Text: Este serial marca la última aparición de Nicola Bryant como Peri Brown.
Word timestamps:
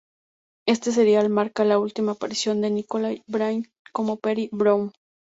Este 0.67 0.91
serial 0.91 1.29
marca 1.29 1.63
la 1.63 1.77
última 1.77 2.13
aparición 2.13 2.59
de 2.61 2.71
Nicola 2.71 3.11
Bryant 3.27 3.67
como 3.93 4.17
Peri 4.17 4.49
Brown. 4.51 4.91